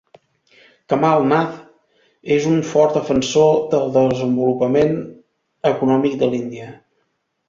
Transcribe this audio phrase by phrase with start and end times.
[0.91, 1.57] Kamal Nath
[2.35, 4.97] és un fort defensor del desenvolupament
[5.73, 6.71] econòmic de l'Índia.